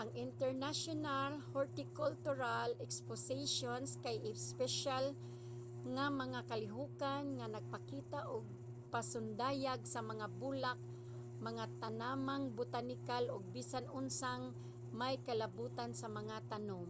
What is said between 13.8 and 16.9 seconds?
unsang may kalabutan sa mga tanom